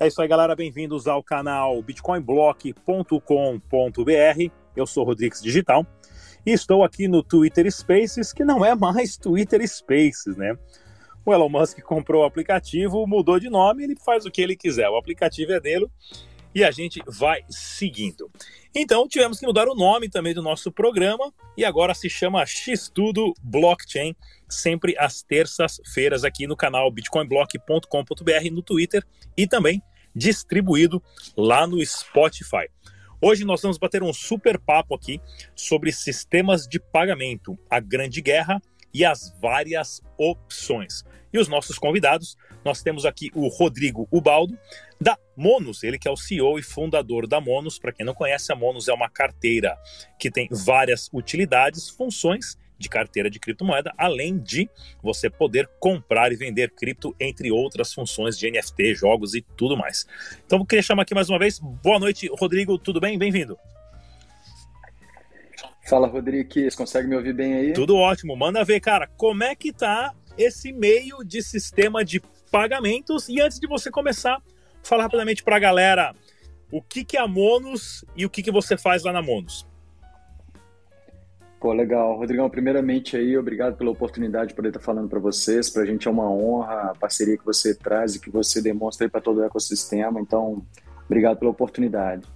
[0.00, 0.54] É isso aí, galera.
[0.54, 4.52] Bem-vindos ao canal bitcoinblock.com.br.
[4.76, 5.84] Eu sou Rodrigues Digital
[6.46, 10.56] e estou aqui no Twitter Spaces, que não é mais Twitter Spaces, né?
[11.26, 14.88] O Elon Musk comprou o aplicativo, mudou de nome, ele faz o que ele quiser.
[14.88, 15.88] O aplicativo é dele
[16.54, 18.30] e a gente vai seguindo.
[18.72, 23.34] Então tivemos que mudar o nome também do nosso programa e agora se chama X-Tudo
[23.42, 24.14] Blockchain,
[24.48, 29.04] sempre às terças-feiras aqui no canal bitcoinblock.com.br no Twitter
[29.36, 29.82] e também
[30.18, 31.00] distribuído
[31.36, 32.68] lá no Spotify.
[33.22, 35.20] Hoje nós vamos bater um super papo aqui
[35.54, 38.60] sobre sistemas de pagamento, a grande guerra
[38.92, 41.04] e as várias opções.
[41.32, 44.58] E os nossos convidados, nós temos aqui o Rodrigo Ubaldo,
[45.00, 47.78] da Monos, ele que é o CEO e fundador da Monos.
[47.78, 49.76] Para quem não conhece, a Monos é uma carteira
[50.18, 54.68] que tem várias utilidades, funções de carteira de criptomoeda, além de
[55.02, 60.06] você poder comprar e vender cripto, entre outras funções de NFT, jogos e tudo mais.
[60.46, 61.58] Então, queria chamar aqui mais uma vez.
[61.58, 63.18] Boa noite, Rodrigo, tudo bem?
[63.18, 63.58] Bem-vindo.
[65.88, 67.72] Fala, Rodrigo, você consegue me ouvir bem aí?
[67.72, 68.36] Tudo ótimo.
[68.36, 73.28] Manda ver, cara, como é que tá esse meio de sistema de pagamentos?
[73.28, 74.40] E antes de você começar,
[74.82, 76.14] fala rapidamente para a galera
[76.70, 79.66] o que, que é a Monos e o que, que você faz lá na Monos.
[81.60, 82.16] Pô, legal.
[82.16, 85.68] Rodrigão, primeiramente aí, obrigado pela oportunidade de poder estar falando para vocês.
[85.68, 89.08] Para a gente é uma honra a parceria que você traz e que você demonstra
[89.08, 90.20] para todo o ecossistema.
[90.20, 90.64] Então,
[91.06, 92.28] obrigado pela oportunidade.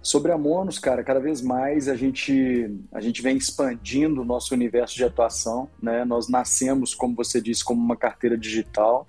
[0.00, 4.54] Sobre a Monos, cara, cada vez mais a gente, a gente vem expandindo o nosso
[4.54, 5.68] universo de atuação.
[5.82, 6.04] Né?
[6.04, 9.04] Nós nascemos, como você disse, como uma carteira digital.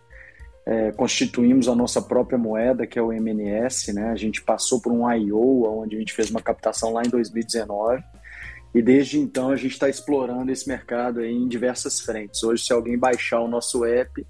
[0.66, 3.94] É, constituímos a nossa própria moeda, que é o MNS.
[3.94, 4.10] Né?
[4.10, 8.04] A gente passou por um I.O., onde a gente fez uma captação lá em 2019
[8.76, 12.44] e desde então a gente está explorando esse mercado em diversas frentes.
[12.44, 14.28] Hoje, se alguém baixar o nosso app,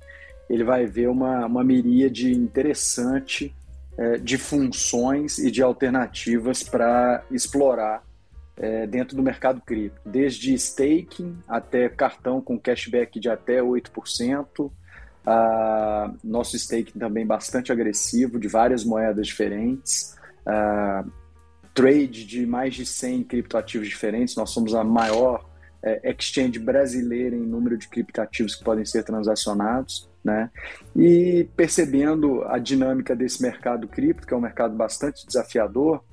[0.47, 3.51] ele vai ver uma, uma miríade interessante
[3.97, 8.03] é, de funções e de alternativas para explorar
[8.55, 9.99] é, dentro do mercado cripto.
[10.05, 14.71] Desde staking até cartão com cashback de até 8%.
[15.27, 20.15] Uh, nosso staking também bastante agressivo, de várias moedas diferentes.
[20.45, 21.11] Uh,
[21.75, 24.35] trade de mais de 100 criptoativos diferentes.
[24.35, 25.45] Nós somos a maior
[25.83, 30.09] é, exchange brasileira em número de criptoativos que podem ser transacionados.
[30.23, 30.49] Né?
[30.95, 36.03] E percebendo a dinâmica desse mercado cripto, que é um mercado bastante desafiador,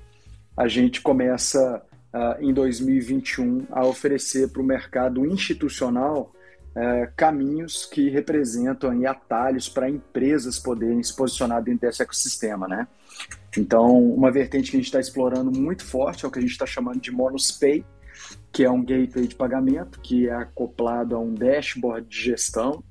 [0.55, 1.81] a gente começa
[2.13, 6.31] uh, em 2021 a oferecer para o mercado institucional
[6.75, 12.67] uh, caminhos que representam e atalhos para empresas poderem se posicionar dentro desse ecossistema.
[12.67, 12.87] Né?
[13.57, 16.51] Então, uma vertente que a gente está explorando muito forte é o que a gente
[16.51, 17.85] está chamando de MonusPay,
[18.51, 22.83] que é um gateway de pagamento que é acoplado a um dashboard de gestão.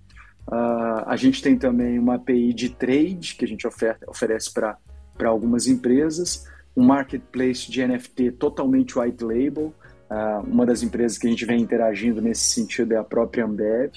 [0.48, 4.76] Uh, a gente tem também uma API de trade que a gente oferta, oferece para
[5.24, 9.72] algumas empresas, um marketplace de NFT totalmente white label.
[10.12, 13.92] Uh, uma das empresas que a gente vem interagindo nesse sentido é a própria Ambev.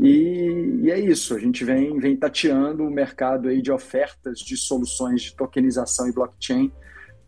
[0.00, 4.56] E, e, é isso, a gente vem, vem tateando o mercado aí de ofertas de
[4.56, 6.72] soluções de tokenização e blockchain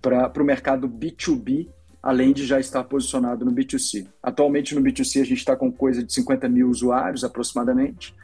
[0.00, 1.69] para o mercado B2B,
[2.03, 4.09] além de já estar posicionado no B2C.
[4.22, 8.15] Atualmente no B2C a gente está com coisa de 50 mil usuários aproximadamente,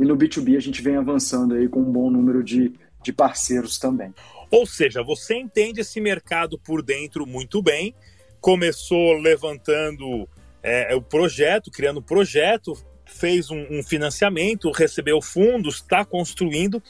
[0.00, 2.72] e no B2B a gente vem avançando aí com um bom número de,
[3.02, 4.14] de parceiros também.
[4.50, 7.94] Ou seja, você entende esse mercado por dentro muito bem,
[8.40, 10.28] começou levantando
[10.62, 12.74] é, o projeto, criando o projeto,
[13.04, 16.82] fez um, um financiamento, recebeu fundos, está construindo,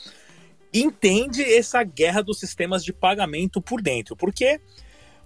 [0.73, 4.17] entende essa guerra dos sistemas de pagamento por dentro.
[4.17, 4.61] Porque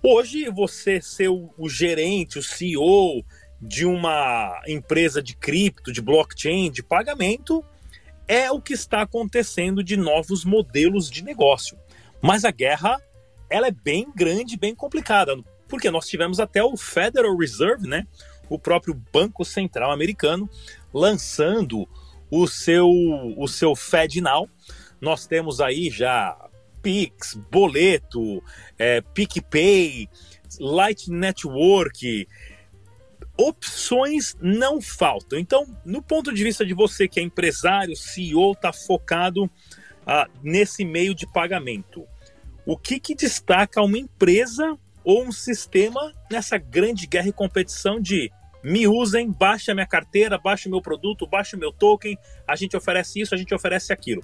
[0.03, 3.25] hoje você ser o, o gerente, o CEO
[3.61, 7.65] de uma empresa de cripto, de blockchain, de pagamento,
[8.27, 11.79] é o que está acontecendo de novos modelos de negócio.
[12.23, 13.01] Mas a guerra,
[13.51, 15.37] ela é bem grande, bem complicada,
[15.71, 18.07] porque nós tivemos até o Federal Reserve, né,
[18.49, 20.51] o próprio Banco Central americano,
[20.93, 21.89] lançando
[22.31, 22.91] o seu,
[23.37, 24.51] o seu FedNow.
[25.01, 26.37] Nós temos aí já
[26.83, 28.43] Pix, Boleto,
[28.79, 30.09] é, PicPay,
[30.59, 32.27] Light Network.
[33.37, 35.39] Opções não faltam.
[35.39, 39.51] Então, no ponto de vista de você que é empresário, CEO, está focado
[40.07, 42.05] ah, nesse meio de pagamento,
[42.67, 48.31] o que, que destaca uma empresa ou um sistema nessa grande guerra e competição de
[48.63, 52.55] me usem, baixe a minha carteira, baixe o meu produto, baixe o meu token, a
[52.57, 54.23] gente oferece isso, a gente oferece aquilo.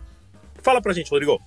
[0.63, 1.41] Fala pra gente, Rodrigo.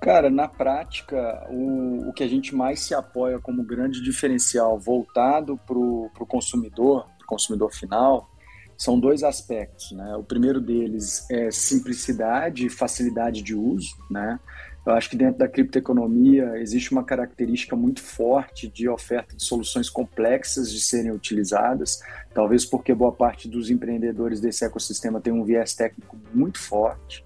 [0.00, 5.58] Cara, na prática, o, o que a gente mais se apoia como grande diferencial voltado
[5.66, 8.28] para o consumidor, pro consumidor final,
[8.76, 9.92] são dois aspectos.
[9.92, 10.14] Né?
[10.16, 13.96] O primeiro deles é simplicidade e facilidade de uso.
[14.10, 14.38] Né?
[14.86, 19.88] Eu acho que dentro da criptoeconomia existe uma característica muito forte de oferta de soluções
[19.88, 22.02] complexas de serem utilizadas,
[22.34, 27.24] talvez porque boa parte dos empreendedores desse ecossistema tem um viés técnico muito forte,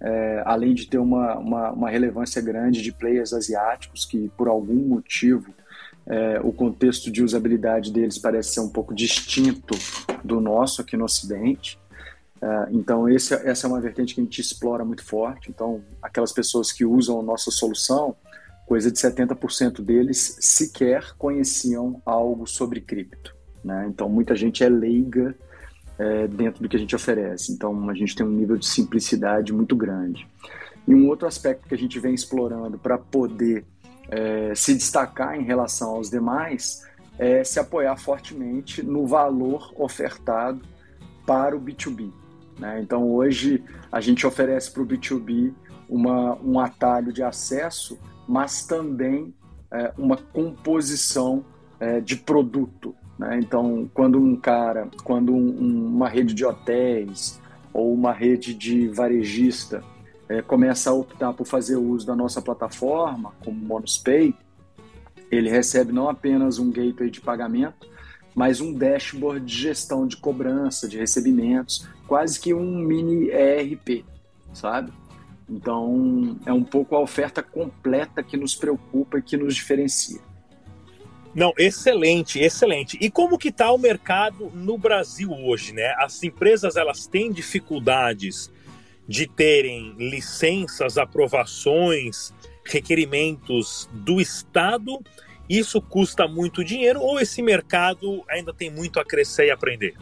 [0.00, 4.88] é, além de ter uma, uma, uma, relevância grande de players asiáticos que, por algum
[4.88, 5.52] motivo,
[6.06, 9.74] é, o contexto de usabilidade deles parece ser um pouco distinto
[10.24, 11.78] do nosso aqui no Ocidente.
[12.42, 15.48] É, então, esse, essa é uma vertente que a gente explora muito forte.
[15.48, 18.16] Então, aquelas pessoas que usam a nossa solução,
[18.66, 23.34] coisa de 70% deles sequer conheciam algo sobre cripto.
[23.64, 23.86] Né?
[23.88, 25.36] Então, muita gente é leiga
[25.96, 27.52] é, dentro do que a gente oferece.
[27.52, 30.26] Então, a gente tem um nível de simplicidade muito grande.
[30.88, 33.64] E um outro aspecto que a gente vem explorando para poder
[34.08, 36.84] é, se destacar em relação aos demais
[37.16, 40.60] é se apoiar fortemente no valor ofertado
[41.24, 42.21] para o B2B.
[42.58, 42.80] Né?
[42.80, 45.52] Então, hoje, a gente oferece para o B2B
[45.88, 49.34] uma, um atalho de acesso, mas também
[49.70, 51.44] é, uma composição
[51.80, 52.94] é, de produto.
[53.18, 53.38] Né?
[53.42, 57.40] Então, quando um cara, quando um, uma rede de hotéis
[57.72, 59.82] ou uma rede de varejista
[60.28, 64.34] é, começa a optar por fazer uso da nossa plataforma, como MonusPay,
[65.30, 67.88] ele recebe não apenas um gateway de pagamento,
[68.34, 74.04] mas um dashboard de gestão de cobrança, de recebimentos, quase que um mini ERP,
[74.52, 74.92] sabe?
[75.48, 80.20] Então, é um pouco a oferta completa que nos preocupa e que nos diferencia.
[81.34, 82.98] Não, excelente, excelente.
[83.00, 85.94] E como que está o mercado no Brasil hoje, né?
[85.98, 88.50] As empresas elas têm dificuldades
[89.08, 92.32] de terem licenças, aprovações,
[92.64, 95.00] requerimentos do Estado
[95.58, 99.94] isso custa muito dinheiro ou esse mercado ainda tem muito a crescer e aprender?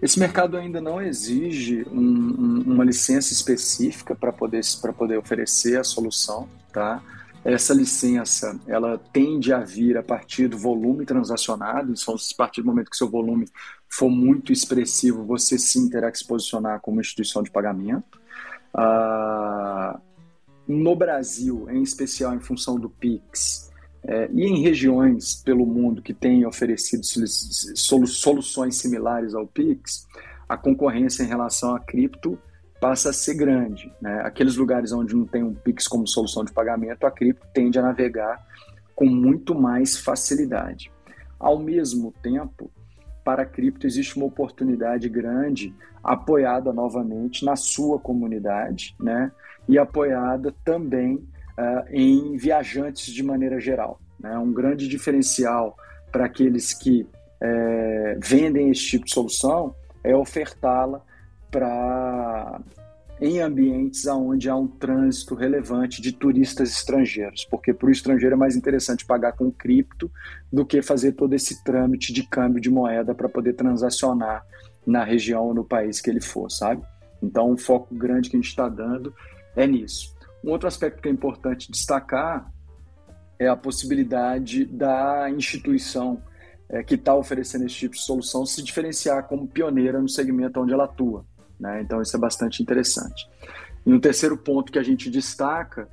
[0.00, 4.62] Esse mercado ainda não exige um, um, uma licença específica para poder,
[4.96, 7.00] poder oferecer a solução, tá?
[7.44, 12.68] Essa licença, ela tende a vir a partir do volume transacionado, então, a partir do
[12.68, 13.46] momento que seu volume
[13.88, 18.20] for muito expressivo, você sim terá que se posicionar como instituição de pagamento.
[18.72, 20.00] Ah,
[20.66, 23.71] no Brasil, em especial em função do PIX,
[24.04, 30.08] é, e em regiões pelo mundo que têm oferecido soluções similares ao Pix,
[30.48, 32.38] a concorrência em relação a cripto
[32.80, 33.92] passa a ser grande.
[34.00, 34.22] Né?
[34.24, 37.82] Aqueles lugares onde não tem um Pix como solução de pagamento, a cripto tende a
[37.82, 38.44] navegar
[38.94, 40.90] com muito mais facilidade.
[41.38, 42.70] Ao mesmo tempo,
[43.24, 45.72] para a cripto existe uma oportunidade grande
[46.02, 49.30] apoiada novamente na sua comunidade, né?
[49.68, 51.24] E apoiada também
[51.58, 54.00] uh, em viajantes de maneira geral.
[54.18, 54.36] Né?
[54.38, 55.76] Um grande diferencial
[56.10, 57.06] para aqueles que
[57.42, 61.02] é, vendem esse tipo de solução é ofertá-la
[61.50, 62.60] para
[63.20, 68.38] em ambientes onde há um trânsito relevante de turistas estrangeiros, porque para o estrangeiro é
[68.38, 70.10] mais interessante pagar com cripto
[70.52, 74.44] do que fazer todo esse trâmite de câmbio de moeda para poder transacionar
[74.84, 76.82] na região ou no país que ele for, sabe?
[77.22, 79.14] Então, um foco grande que a gente está dando
[79.54, 80.12] é nisso.
[80.44, 82.50] Um outro aspecto que é importante destacar
[83.38, 86.22] é a possibilidade da instituição
[86.68, 90.72] é, que está oferecendo esse tipo de solução se diferenciar como pioneira no segmento onde
[90.72, 91.24] ela atua.
[91.58, 91.82] Né?
[91.82, 93.28] Então, isso é bastante interessante.
[93.84, 95.88] E um terceiro ponto que a gente destaca,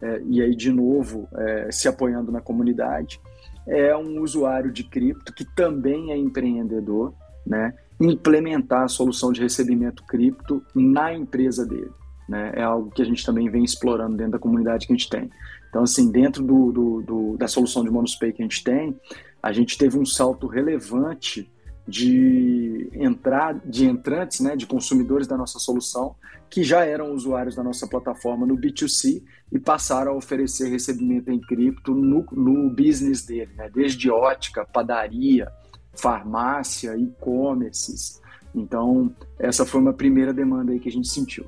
[0.00, 3.20] é, e aí de novo é, se apoiando na comunidade,
[3.66, 7.14] é um usuário de cripto que também é empreendedor,
[7.46, 7.74] né?
[8.00, 11.92] implementar a solução de recebimento cripto na empresa dele.
[12.32, 12.50] Né?
[12.54, 15.28] É algo que a gente também vem explorando dentro da comunidade que a gente tem.
[15.68, 18.98] Então, assim, dentro do, do, do da solução de MonusPay que a gente tem,
[19.42, 21.52] a gente teve um salto relevante
[21.86, 26.14] de entrar de entrantes, né, de consumidores da nossa solução
[26.48, 31.40] que já eram usuários da nossa plataforma no B2C e passaram a oferecer recebimento em
[31.40, 35.48] cripto no, no business dele, né, desde ótica, padaria,
[35.92, 38.22] farmácia, e-commerces.
[38.54, 41.44] Então, essa foi uma primeira demanda aí que a gente sentiu.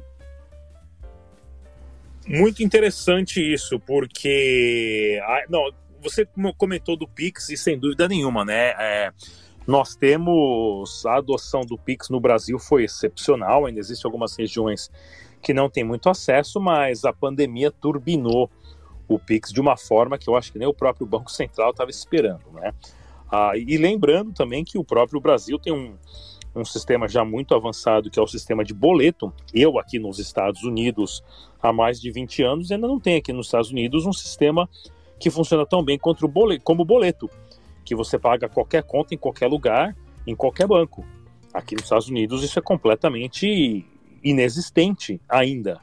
[2.26, 5.20] Muito interessante isso, porque.
[5.48, 5.70] Não,
[6.02, 6.26] você
[6.56, 8.74] comentou do Pix e sem dúvida nenhuma, né?
[8.78, 9.12] É,
[9.66, 14.90] nós temos a adoção do Pix no Brasil foi excepcional, ainda existem algumas regiões
[15.42, 18.50] que não têm muito acesso, mas a pandemia turbinou
[19.08, 21.90] o Pix de uma forma que eu acho que nem o próprio Banco Central estava
[21.90, 22.72] esperando, né?
[23.30, 25.96] Ah, e lembrando também que o próprio Brasil tem um,
[26.54, 29.32] um sistema já muito avançado, que é o sistema de boleto.
[29.52, 31.22] Eu, aqui nos Estados Unidos,
[31.60, 34.68] há mais de 20 anos, ainda não tem aqui nos Estados Unidos um sistema
[35.18, 37.28] que funciona tão bem contra o boleto, como o boleto,
[37.84, 39.96] que você paga qualquer conta em qualquer lugar,
[40.26, 41.04] em qualquer banco.
[41.52, 43.84] Aqui nos Estados Unidos isso é completamente
[44.22, 45.80] inexistente ainda.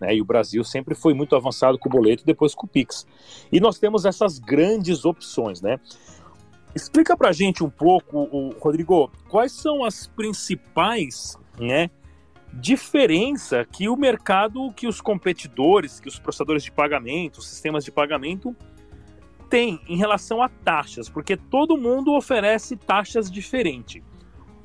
[0.00, 0.16] Né?
[0.16, 3.06] E o Brasil sempre foi muito avançado com o boleto, depois com o Pix.
[3.52, 5.78] E nós temos essas grandes opções, né?
[6.74, 8.24] Explica pra gente um pouco,
[8.58, 11.88] Rodrigo, quais são as principais, né,
[12.52, 17.92] diferença que o mercado, que os competidores, que os processadores de pagamento, os sistemas de
[17.92, 18.54] pagamento
[19.48, 24.02] têm em relação a taxas, porque todo mundo oferece taxas diferentes.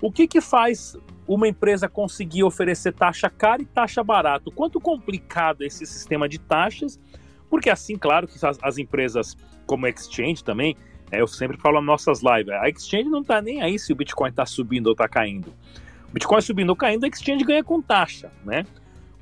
[0.01, 0.95] O que que faz
[1.27, 4.51] uma empresa conseguir oferecer taxa cara e taxa barato?
[4.51, 6.99] Quanto complicado é esse sistema de taxas?
[7.49, 9.35] Porque assim, claro que as, as empresas
[9.65, 10.75] como a Exchange também,
[11.11, 14.29] eu sempre falo nas nossas lives, a Exchange não está nem aí se o Bitcoin
[14.29, 15.53] está subindo ou está caindo.
[16.09, 18.65] O Bitcoin subindo ou caindo, a Exchange ganha com taxa, né?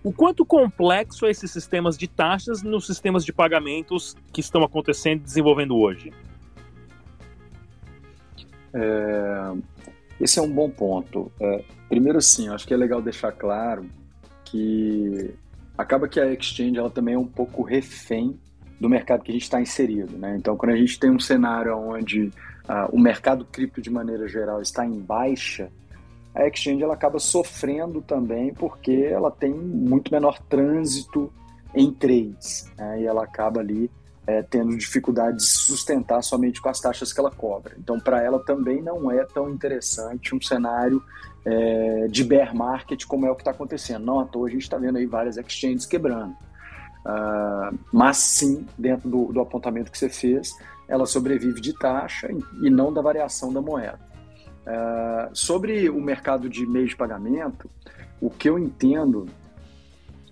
[0.04, 5.20] O quanto complexo é esses sistemas de taxas nos sistemas de pagamentos que estão acontecendo
[5.20, 6.14] e desenvolvendo hoje?
[8.74, 9.54] É,
[10.22, 11.32] esse é um bom ponto.
[11.40, 13.86] É, primeiro, sim, acho que é legal deixar claro
[14.46, 15.34] que
[15.78, 18.40] acaba que a exchange ela também é um pouco refém
[18.80, 20.18] do mercado que a gente está inserido.
[20.18, 20.36] Né?
[20.38, 24.62] Então, quando a gente tem um cenário onde uh, o mercado cripto, de maneira geral,
[24.62, 25.70] está em baixa,
[26.36, 31.32] a exchange ela acaba sofrendo também porque ela tem muito menor trânsito
[31.74, 33.02] em trades né?
[33.02, 33.90] e ela acaba ali
[34.28, 37.76] é, tendo dificuldade de sustentar somente com as taxas que ela cobra.
[37.80, 41.02] Então, para ela também não é tão interessante um cenário
[41.46, 44.06] é, de bear market como é o que está acontecendo.
[44.06, 46.36] Não à toa a gente está vendo aí várias exchanges quebrando.
[47.08, 50.54] Uh, mas sim, dentro do, do, apontamento que você fez,
[50.90, 52.28] ela sobrevive de taxa
[52.62, 54.00] e não da variação da moeda.
[54.66, 57.70] Uh, sobre o mercado de meio de pagamento,
[58.20, 59.26] o que eu entendo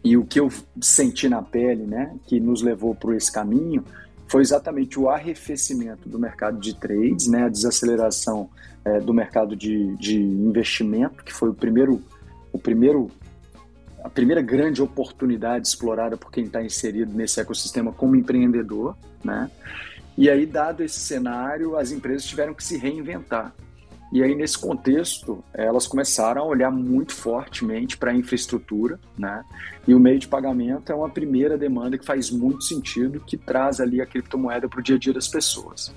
[0.03, 0.49] e o que eu
[0.81, 3.83] senti na pele, né, que nos levou por esse caminho,
[4.27, 8.49] foi exatamente o arrefecimento do mercado de trades, né, a desaceleração
[8.83, 12.03] é, do mercado de, de investimento, que foi o primeiro,
[12.51, 13.09] o primeiro,
[14.05, 19.49] a primeira grande oportunidade explorada por quem está inserido nesse ecossistema como empreendedor, né?
[20.15, 23.51] E aí, dado esse cenário, as empresas tiveram que se reinventar.
[24.13, 29.43] E aí, nesse contexto, elas começaram a olhar muito fortemente para a infraestrutura, né?
[29.87, 33.81] E o meio de pagamento é uma primeira demanda que faz muito sentido, que traz
[33.81, 35.91] ali a criptomoeda para o dia a dia das pessoas.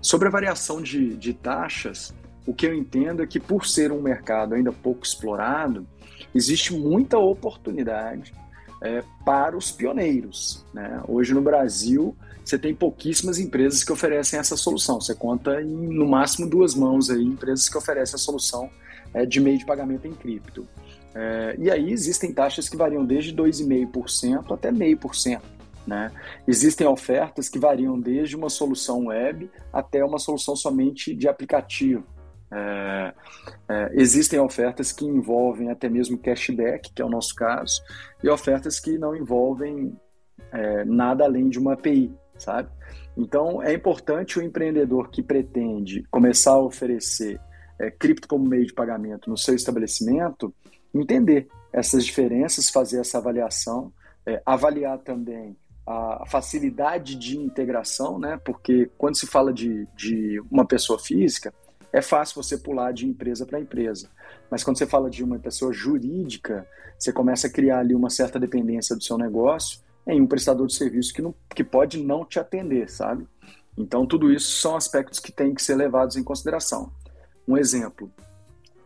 [0.00, 2.14] Sobre a variação de, de taxas,
[2.46, 5.86] o que eu entendo é que, por ser um mercado ainda pouco explorado,
[6.34, 8.32] existe muita oportunidade
[8.82, 10.64] é, para os pioneiros.
[10.72, 11.02] Né?
[11.06, 15.00] Hoje no Brasil, você tem pouquíssimas empresas que oferecem essa solução.
[15.00, 18.70] Você conta em, no máximo duas mãos aí empresas que oferecem a solução
[19.12, 20.66] é, de meio de pagamento em cripto.
[21.14, 25.40] É, e aí existem taxas que variam desde 2,5% até 0,5%.
[25.86, 26.10] Né?
[26.46, 32.04] Existem ofertas que variam desde uma solução web até uma solução somente de aplicativo.
[32.52, 33.14] É,
[33.68, 37.80] é, existem ofertas que envolvem até mesmo cashback, que é o nosso caso,
[38.22, 39.96] e ofertas que não envolvem
[40.52, 42.70] é, nada além de uma API sabe?
[43.16, 47.40] Então, é importante o empreendedor que pretende começar a oferecer
[47.78, 50.52] é, cripto como meio de pagamento no seu estabelecimento
[50.92, 53.92] entender essas diferenças, fazer essa avaliação,
[54.26, 58.38] é, avaliar também a facilidade de integração, né?
[58.44, 61.52] Porque quando se fala de, de uma pessoa física,
[61.92, 64.10] é fácil você pular de empresa para empresa.
[64.50, 66.66] Mas quando você fala de uma pessoa jurídica,
[66.98, 70.74] você começa a criar ali uma certa dependência do seu negócio em um prestador de
[70.74, 73.26] serviço que, não, que pode não te atender, sabe?
[73.76, 76.92] Então, tudo isso são aspectos que têm que ser levados em consideração.
[77.46, 78.10] Um exemplo,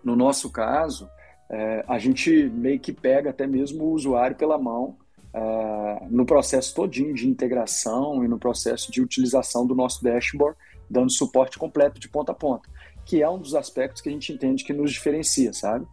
[0.02, 1.08] no nosso caso,
[1.50, 4.96] é, a gente meio que pega até mesmo o usuário pela mão
[5.32, 10.56] é, no processo todinho de integração e no processo de utilização do nosso dashboard,
[10.88, 12.68] dando suporte completo de ponta a ponta,
[13.04, 15.86] que é um dos aspectos que a gente entende que nos diferencia, sabe?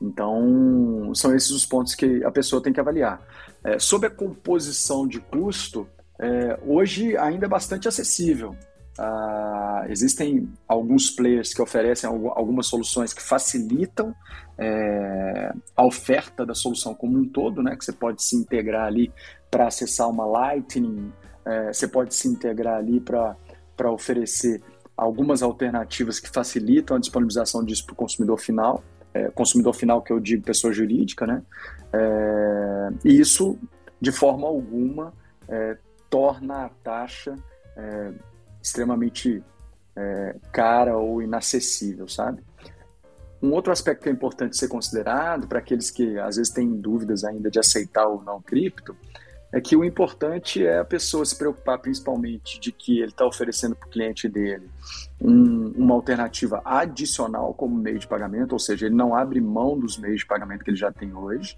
[0.00, 3.22] Então, são esses os pontos que a pessoa tem que avaliar.
[3.62, 5.86] É, sobre a composição de custo,
[6.18, 8.54] é, hoje ainda é bastante acessível.
[8.96, 14.14] Ah, existem alguns players que oferecem algumas soluções que facilitam
[14.56, 17.74] é, a oferta da solução como um todo, né?
[17.76, 19.12] Que você pode se integrar ali
[19.50, 21.12] para acessar uma Lightning,
[21.44, 24.62] é, você pode se integrar ali para oferecer
[24.96, 28.82] algumas alternativas que facilitam a disponibilização disso para o consumidor final
[29.14, 31.40] é, consumidor final, que eu digo pessoa jurídica, né?
[31.92, 33.56] É, e isso,
[34.00, 35.14] de forma alguma,
[35.48, 35.78] é,
[36.10, 37.36] torna a taxa
[37.76, 38.12] é,
[38.60, 39.42] extremamente
[39.94, 42.42] é, cara ou inacessível, sabe?
[43.40, 47.24] Um outro aspecto que é importante ser considerado para aqueles que às vezes têm dúvidas
[47.24, 48.96] ainda de aceitar ou não cripto
[49.54, 53.76] é que o importante é a pessoa se preocupar principalmente de que ele está oferecendo
[53.76, 54.68] para o cliente dele
[55.20, 59.96] um, uma alternativa adicional como meio de pagamento, ou seja, ele não abre mão dos
[59.96, 61.56] meios de pagamento que ele já tem hoje.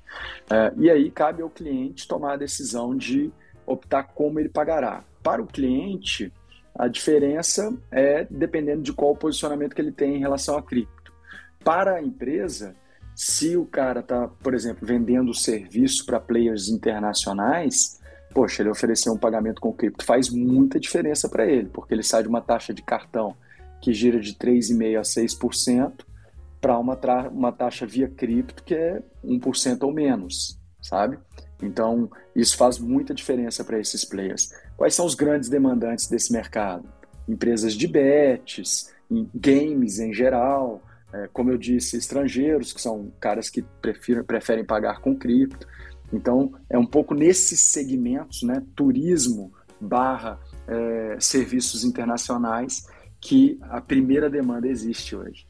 [0.50, 3.32] É, e aí cabe ao cliente tomar a decisão de
[3.64, 5.02] optar como ele pagará.
[5.22, 6.30] Para o cliente,
[6.78, 11.14] a diferença é dependendo de qual posicionamento que ele tem em relação a cripto.
[11.64, 12.76] Para a empresa,
[13.16, 17.98] se o cara está, por exemplo, vendendo serviço para players internacionais,
[18.34, 22.22] poxa, ele oferecer um pagamento com cripto faz muita diferença para ele, porque ele sai
[22.22, 23.34] de uma taxa de cartão
[23.80, 25.92] que gira de 3,5% a 6%
[26.60, 26.98] para uma,
[27.32, 31.18] uma taxa via cripto que é 1% ou menos, sabe?
[31.62, 34.50] Então, isso faz muita diferença para esses players.
[34.76, 36.86] Quais são os grandes demandantes desse mercado?
[37.26, 38.92] Empresas de bets,
[39.34, 40.82] games em geral,
[41.16, 45.66] é, como eu disse, estrangeiros, que são caras que preferem, preferem pagar com cripto.
[46.12, 52.86] Então, é um pouco nesses segmentos, né, turismo barra é, serviços internacionais,
[53.20, 55.46] que a primeira demanda existe hoje.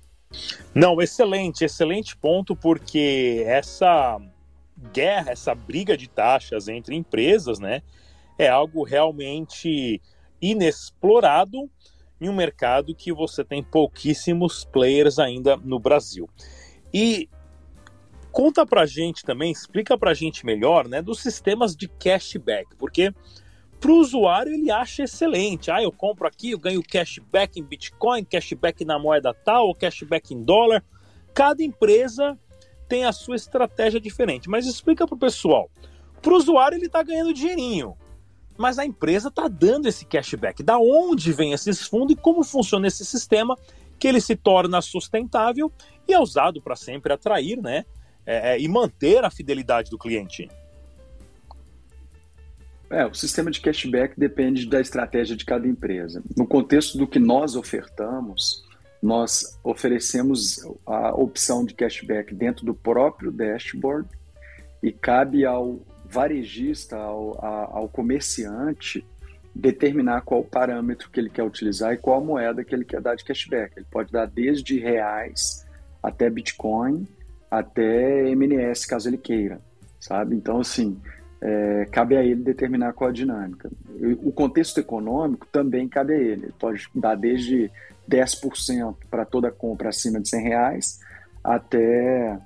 [0.75, 4.19] Não, excelente, excelente ponto, porque essa
[4.93, 7.83] guerra, essa briga de taxas entre empresas, né,
[8.39, 10.01] é algo realmente
[10.41, 11.71] inexplorado
[12.21, 16.29] em um mercado que você tem pouquíssimos players ainda no Brasil.
[16.93, 17.29] E
[18.33, 23.13] conta pra gente também, explica pra gente melhor, né, dos sistemas de cashback, porque
[23.79, 25.71] para o usuário ele acha excelente.
[25.71, 30.43] Ah, eu compro aqui, eu ganho cashback em Bitcoin, cashback na moeda tal, cashback em
[30.43, 30.83] dólar.
[31.35, 32.39] Cada empresa
[32.89, 34.49] tem a sua estratégia diferente.
[34.49, 35.71] Mas explica para o pessoal.
[36.23, 37.97] Para o usuário ele está ganhando dinheirinho
[38.57, 40.63] mas a empresa está dando esse cashback.
[40.63, 43.57] Da onde vem esses fundos e como funciona esse sistema
[43.99, 45.73] que ele se torna sustentável
[46.07, 47.85] e é usado para sempre atrair, né,
[48.27, 50.49] é, é, e manter a fidelidade do cliente.
[52.91, 56.23] É, o sistema de cashback depende da estratégia de cada empresa.
[56.37, 58.65] No contexto do que nós ofertamos,
[59.03, 64.09] nós oferecemos a opção de cashback dentro do próprio dashboard
[64.83, 69.05] e cabe ao varejista, ao, ao comerciante,
[69.55, 73.25] determinar qual parâmetro que ele quer utilizar e qual moeda que ele quer dar de
[73.25, 73.73] cashback.
[73.77, 75.67] Ele pode dar desde reais
[76.03, 77.07] até Bitcoin,
[77.51, 79.61] até MNS, caso ele queira,
[79.99, 80.37] sabe?
[80.37, 81.01] Então, assim,
[81.41, 83.71] é, cabe a ele determinar qual a dinâmica.
[84.23, 86.45] O contexto econômico também cabe a ele.
[86.45, 87.71] Ele pode dar desde
[88.09, 91.01] 10% para toda compra acima de 100 reais
[91.43, 92.39] até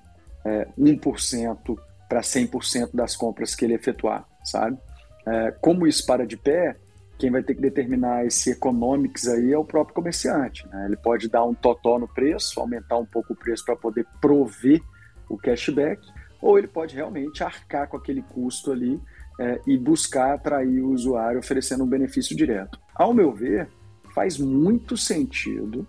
[0.45, 1.79] é, 1%
[2.11, 4.77] para 100% das compras que ele efetuar, sabe?
[5.25, 6.77] É, como isso para de pé,
[7.17, 10.67] quem vai ter que determinar esse economics aí é o próprio comerciante.
[10.67, 10.87] Né?
[10.87, 14.83] Ele pode dar um totó no preço, aumentar um pouco o preço para poder prover
[15.29, 16.01] o cashback,
[16.43, 19.01] ou ele pode realmente arcar com aquele custo ali
[19.39, 22.81] é, e buscar atrair o usuário oferecendo um benefício direto.
[22.93, 23.69] Ao meu ver,
[24.13, 25.87] faz muito sentido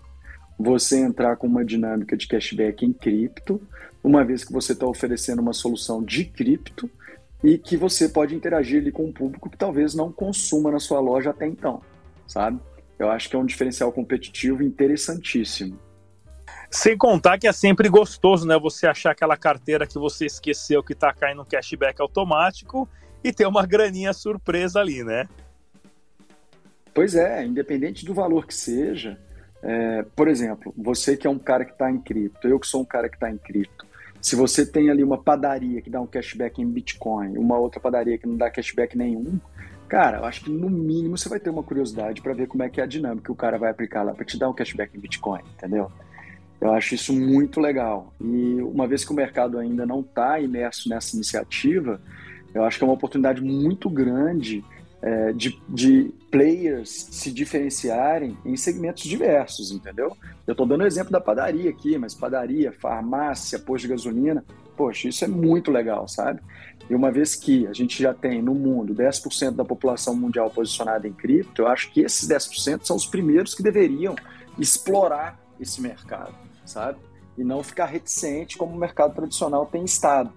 [0.56, 3.60] você entrar com uma dinâmica de cashback em cripto,
[4.02, 6.90] uma vez que você está oferecendo uma solução de cripto
[7.42, 11.00] e que você pode interagir ali com um público que talvez não consuma na sua
[11.00, 11.82] loja até então,
[12.26, 12.60] sabe?
[12.98, 15.78] Eu acho que é um diferencial competitivo interessantíssimo.
[16.70, 18.58] Sem contar que é sempre gostoso, né?
[18.58, 22.88] Você achar aquela carteira que você esqueceu que está caindo um cashback automático
[23.22, 25.28] e ter uma graninha surpresa ali, né?
[26.94, 29.18] Pois é, independente do valor que seja,
[29.62, 32.82] é, por exemplo, você que é um cara que está em cripto, eu que sou
[32.82, 33.86] um cara que está em cripto,
[34.22, 38.16] se você tem ali uma padaria que dá um cashback em Bitcoin, uma outra padaria
[38.16, 39.40] que não dá cashback nenhum,
[39.88, 42.70] cara, eu acho que no mínimo você vai ter uma curiosidade para ver como é
[42.70, 44.96] que é a dinâmica que o cara vai aplicar lá para te dar um cashback
[44.96, 45.90] em Bitcoin, entendeu?
[46.60, 48.14] Eu acho isso muito legal.
[48.20, 52.00] E uma vez que o mercado ainda não está imerso nessa iniciativa,
[52.54, 54.64] eu acho que é uma oportunidade muito grande
[55.02, 60.16] é, de, de, players se diferenciarem em segmentos diversos, entendeu?
[60.46, 64.44] Eu estou dando o exemplo da padaria aqui, mas padaria, farmácia, posto de gasolina,
[64.76, 66.40] poxa, isso é muito legal, sabe?
[66.88, 71.06] E uma vez que a gente já tem no mundo 10% da população mundial posicionada
[71.06, 74.14] em cripto, eu acho que esses 10% são os primeiros que deveriam
[74.58, 76.34] explorar esse mercado,
[76.64, 76.98] sabe?
[77.36, 80.32] E não ficar reticente como o mercado tradicional tem estado,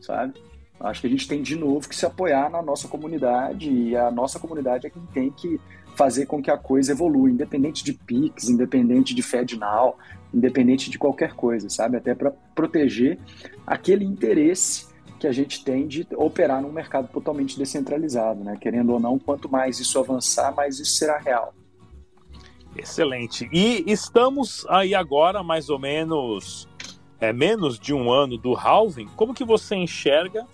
[0.00, 0.34] sabe?
[0.78, 4.10] Acho que a gente tem de novo que se apoiar na nossa comunidade e a
[4.10, 5.58] nossa comunidade é quem tem que
[5.96, 9.96] fazer com que a coisa evolua, independente de PIX, independente de FedNow,
[10.32, 11.96] independente de qualquer coisa, sabe?
[11.96, 13.18] Até para proteger
[13.66, 14.86] aquele interesse
[15.18, 18.58] que a gente tem de operar num mercado totalmente descentralizado, né?
[18.60, 21.54] Querendo ou não, quanto mais isso avançar, mais isso será real.
[22.76, 23.48] Excelente.
[23.50, 26.68] E estamos aí agora, mais ou menos,
[27.18, 29.08] é menos de um ano do halving.
[29.16, 30.46] Como que você enxerga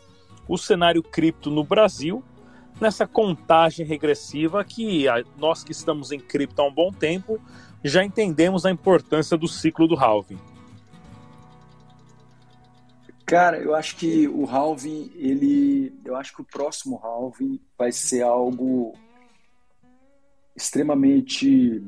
[0.49, 2.23] o cenário cripto no Brasil,
[2.81, 5.07] nessa contagem regressiva que
[5.39, 7.41] nós que estamos em cripto há um bom tempo
[7.85, 10.39] já entendemos a importância do ciclo do halving.
[13.25, 18.23] Cara, eu acho que o halving, ele, eu acho que o próximo halving vai ser
[18.23, 18.93] algo
[20.55, 21.83] extremamente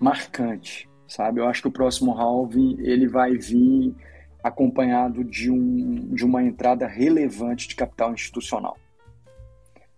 [0.00, 1.40] marcante, sabe?
[1.40, 3.94] Eu acho que o próximo halving ele vai vir
[4.42, 8.76] acompanhado de, um, de uma entrada relevante de capital institucional.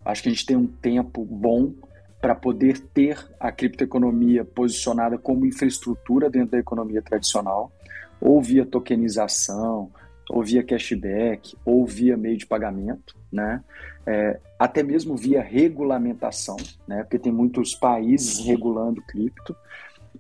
[0.05, 1.73] Acho que a gente tem um tempo bom
[2.21, 7.73] para poder ter a criptoeconomia posicionada como infraestrutura dentro da economia tradicional,
[8.21, 9.91] ou via tokenização,
[10.31, 13.63] ou via cashback, ou via meio de pagamento, né?
[14.07, 17.03] É, até mesmo via regulamentação, né?
[17.03, 19.55] Porque tem muitos países regulando cripto.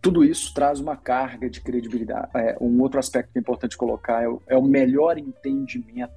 [0.01, 2.29] Tudo isso traz uma carga de credibilidade.
[2.35, 6.13] É, um outro aspecto importante colocar é o, é o melhor entendimento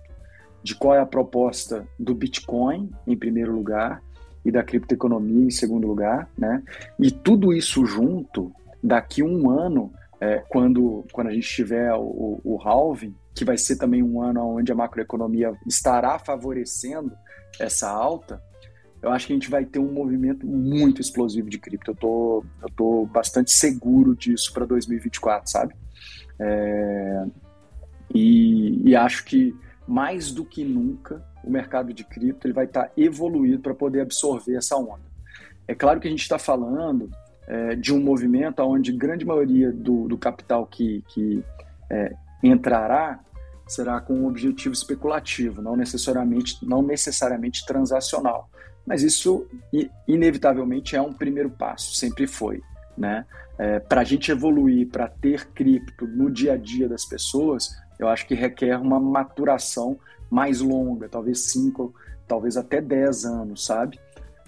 [0.63, 4.01] de qual é a proposta do Bitcoin, em primeiro lugar,
[4.43, 6.63] e da criptoeconomia em segundo lugar, né?
[6.99, 12.59] E tudo isso junto, daqui um ano, é, quando, quando a gente tiver o, o
[12.63, 17.11] halving, que vai ser também um ano onde a macroeconomia estará favorecendo
[17.59, 18.41] essa alta,
[19.05, 21.91] eu acho que a gente vai ter um movimento muito explosivo de cripto.
[21.91, 25.75] Eu tô, eu tô bastante seguro disso para 2024, sabe?
[26.39, 27.25] É,
[28.13, 29.55] e, e acho que
[29.87, 34.01] mais do que nunca o mercado de cripto ele vai estar tá evoluído para poder
[34.01, 35.05] absorver essa onda.
[35.67, 37.11] É claro que a gente está falando
[37.47, 41.43] é, de um movimento onde grande maioria do, do capital que, que
[41.91, 43.19] é, entrará
[43.67, 48.49] será com um objetivo especulativo, não necessariamente, não necessariamente transacional.
[48.85, 49.47] Mas isso,
[50.07, 52.61] inevitavelmente, é um primeiro passo, sempre foi.
[52.97, 53.25] Né?
[53.57, 58.07] É, para a gente evoluir, para ter cripto no dia a dia das pessoas, eu
[58.07, 59.97] acho que requer uma maturação
[60.29, 61.93] mais longa, talvez cinco,
[62.27, 63.99] talvez até dez anos, sabe?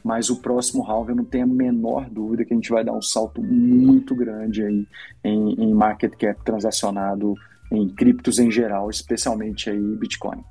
[0.04, 2.94] Mas o próximo halving eu não tenho a menor dúvida que a gente vai dar
[2.94, 4.88] um salto muito grande aí
[5.24, 7.34] em, em market cap transacionado
[7.72, 10.44] em criptos em geral, especialmente aí Bitcoin.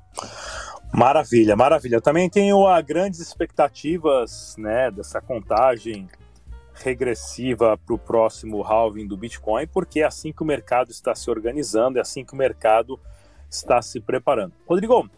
[0.93, 1.95] Maravilha, maravilha.
[1.95, 6.07] Eu também tenho a grandes expectativas né, dessa contagem
[6.73, 11.29] regressiva para o próximo halving do Bitcoin, porque é assim que o mercado está se
[11.29, 12.99] organizando, é assim que o mercado
[13.49, 14.53] está se preparando.
[14.67, 15.09] Rodrigo,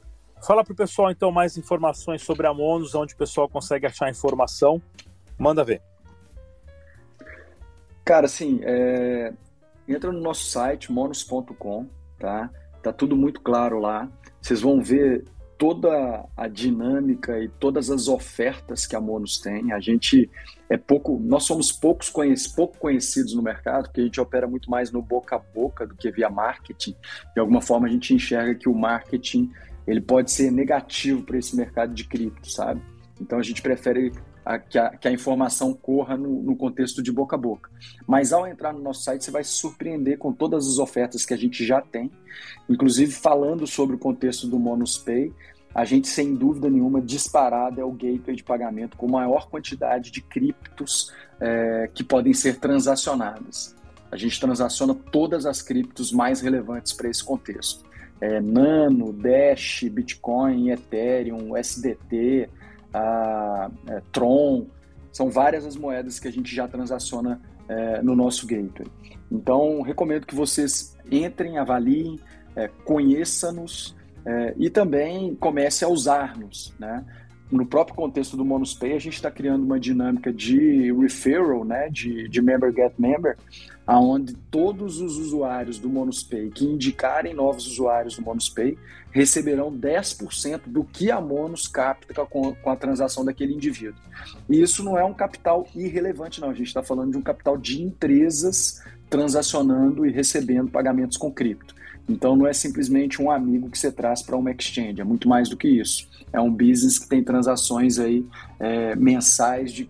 [0.42, 4.10] fala para o pessoal então mais informações sobre a Monos, onde o pessoal consegue achar
[4.10, 4.82] informação.
[5.38, 5.82] Manda ver.
[8.06, 9.34] Cara, assim, é...
[9.88, 12.50] entra no nosso site, monos.com, tá?
[12.82, 14.10] Tá tudo muito claro lá.
[14.42, 15.26] Vocês vão ver
[15.60, 19.74] toda a dinâmica e todas as ofertas que a Monos tem.
[19.74, 20.32] A gente
[20.70, 22.10] é pouco, nós somos poucos
[22.56, 25.96] pouco conhecidos no mercado, porque a gente opera muito mais no boca a boca do
[25.96, 26.96] que via marketing.
[27.36, 29.52] De alguma forma a gente enxerga que o marketing
[29.86, 32.82] ele pode ser negativo para esse mercado de cripto, sabe?
[33.20, 34.14] Então a gente prefere
[34.46, 37.70] a, que, a, que, a, informação corra no, no, contexto de boca a boca.
[38.08, 41.34] Mas ao entrar no nosso site, você vai se surpreender com todas as ofertas que
[41.34, 42.12] a gente já tem,
[42.70, 45.34] inclusive falando sobre o contexto do MonusPay.
[45.74, 50.22] A gente, sem dúvida nenhuma, disparado é o gateway de pagamento com maior quantidade de
[50.22, 53.76] criptos é, que podem ser transacionadas.
[54.12, 57.88] A gente transaciona todas as criptos mais relevantes para esse contexto.
[58.20, 62.50] É, Nano, Dash, Bitcoin, Ethereum, SDT,
[62.94, 64.68] a, é, Tron,
[65.12, 68.88] são várias as moedas que a gente já transaciona é, no nosso gateway.
[69.32, 72.20] Então, recomendo que vocês entrem, avaliem,
[72.56, 76.74] é, conheça-nos é, e também comece a usar-nos.
[76.80, 77.06] Né?
[77.52, 81.90] No próprio contexto do MonusPay, a gente está criando uma dinâmica de referral, né?
[81.90, 83.38] de, de member get member,
[83.88, 88.78] aonde todos os usuários do MonusPay que indicarem novos usuários do MonusPay
[89.12, 94.00] receberão 10% do que a Monos capta com, com a transação daquele indivíduo.
[94.48, 96.52] E isso não é um capital irrelevante, não.
[96.52, 101.74] A gente está falando de um capital de empresas transacionando e recebendo pagamentos com cripto.
[102.10, 105.48] Então não é simplesmente um amigo que você traz para uma exchange, é muito mais
[105.48, 106.08] do que isso.
[106.34, 108.26] É um business que tem transações aí
[108.60, 109.90] é, mensais de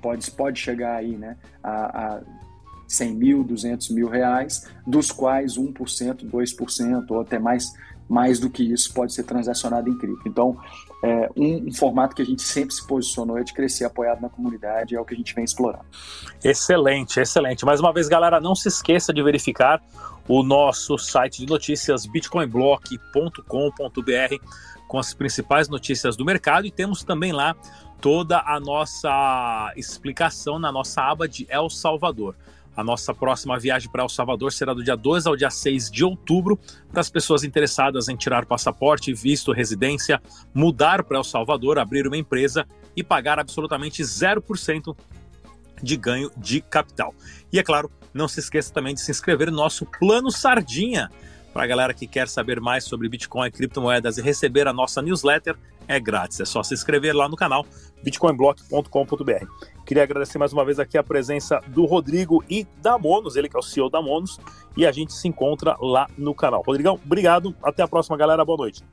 [0.00, 2.20] pode, pode chegar aí né, a, a
[2.86, 7.72] 100 mil, 200 mil reais, dos quais 1%, 2% ou até mais,
[8.08, 10.28] mais do que isso pode ser transacionado em cripto.
[10.28, 10.56] Então,
[11.02, 14.28] é, um, um, formato que a gente sempre se posicionou é de crescer apoiado na
[14.28, 15.84] comunidade, é o que a gente vem explorando.
[16.42, 17.64] Excelente, excelente.
[17.64, 19.82] Mais uma vez, galera, não se esqueça de verificar
[20.28, 24.36] o nosso site de notícias bitcoinblock.com.br
[24.86, 27.56] com as principais notícias do mercado e temos também lá
[28.00, 32.36] toda a nossa explicação na nossa aba de El Salvador.
[32.76, 36.04] A nossa próxima viagem para El Salvador será do dia 2 ao dia 6 de
[36.04, 36.58] outubro.
[36.92, 40.20] Para as pessoas interessadas em tirar passaporte, visto, residência,
[40.52, 44.94] mudar para El Salvador, abrir uma empresa e pagar absolutamente 0%
[45.82, 47.14] de ganho de capital.
[47.52, 51.10] E é claro, não se esqueça também de se inscrever no nosso Plano Sardinha.
[51.52, 55.56] Para a galera que quer saber mais sobre Bitcoin, criptomoedas e receber a nossa newsletter,
[55.88, 56.38] é grátis.
[56.40, 57.64] É só se inscrever lá no canal
[58.02, 59.46] bitcoinblock.com.br.
[59.86, 63.56] Queria agradecer mais uma vez aqui a presença do Rodrigo e da Monos, ele que
[63.56, 64.38] é o CEO da Monos,
[64.76, 66.62] e a gente se encontra lá no canal.
[66.66, 67.54] Rodrigão, obrigado.
[67.62, 68.44] Até a próxima, galera.
[68.44, 68.84] Boa noite.